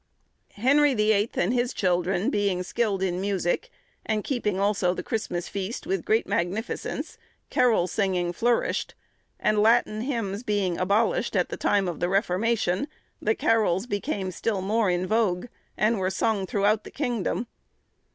Henry 0.55 0.95
the 0.95 1.11
Eighth, 1.11 1.37
and 1.37 1.53
his 1.53 1.75
children, 1.75 2.31
being 2.31 2.63
skilled 2.63 3.03
in 3.03 3.21
music, 3.21 3.69
and 4.03 4.23
keeping 4.23 4.59
also 4.59 4.95
the 4.95 5.03
Christmas 5.03 5.47
feast 5.47 5.85
with 5.85 6.05
great 6.05 6.25
magnificence, 6.25 7.19
carol 7.51 7.85
singing 7.85 8.33
flourished; 8.33 8.95
and 9.39 9.59
Latin 9.61 10.01
hymns 10.01 10.41
being 10.41 10.75
abolished 10.79 11.35
at 11.35 11.49
the 11.49 11.55
time 11.55 11.87
of 11.87 11.99
the 11.99 12.09
Reformation, 12.09 12.87
the 13.21 13.35
carols 13.35 13.85
became 13.85 14.31
still 14.31 14.63
more 14.63 14.89
in 14.89 15.05
vogue, 15.05 15.45
and 15.77 15.99
were 15.99 16.09
sung 16.09 16.47
throughout 16.47 16.83
the 16.83 16.89
kingdom. 16.89 17.45